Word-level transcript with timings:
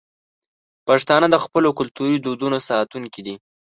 پښتانه 0.87 1.27
د 1.31 1.35
خپلو 1.43 1.69
کلتوري 1.79 2.17
دودونو 2.19 2.57
ساتونکي 2.69 3.21
دي. 3.25 3.35